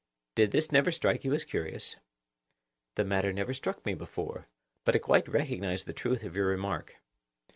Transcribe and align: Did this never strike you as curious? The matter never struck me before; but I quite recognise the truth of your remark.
Did 0.33 0.49
this 0.49 0.71
never 0.71 0.89
strike 0.89 1.23
you 1.23 1.31
as 1.35 1.43
curious? 1.45 1.95
The 2.95 3.03
matter 3.05 3.31
never 3.31 3.53
struck 3.53 3.85
me 3.85 3.93
before; 3.93 4.47
but 4.83 4.95
I 4.95 4.97
quite 4.97 5.27
recognise 5.27 5.83
the 5.83 5.93
truth 5.93 6.23
of 6.23 6.35
your 6.35 6.47
remark. 6.47 6.95